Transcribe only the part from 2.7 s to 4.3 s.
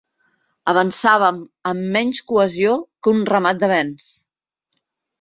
que un ramat de bens